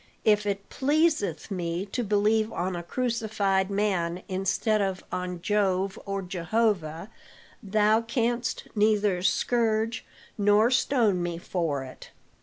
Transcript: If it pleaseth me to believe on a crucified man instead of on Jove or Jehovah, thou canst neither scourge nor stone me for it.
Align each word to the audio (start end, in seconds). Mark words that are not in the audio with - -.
If 0.25 0.47
it 0.47 0.67
pleaseth 0.71 1.51
me 1.51 1.85
to 1.85 2.03
believe 2.03 2.51
on 2.51 2.75
a 2.75 2.81
crucified 2.81 3.69
man 3.69 4.23
instead 4.27 4.81
of 4.81 5.03
on 5.11 5.43
Jove 5.43 5.99
or 6.07 6.23
Jehovah, 6.23 7.11
thou 7.61 8.01
canst 8.01 8.63
neither 8.73 9.21
scourge 9.21 10.03
nor 10.39 10.71
stone 10.71 11.21
me 11.21 11.37
for 11.37 11.83
it. 11.83 12.09